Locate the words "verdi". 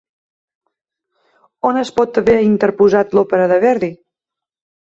3.67-3.95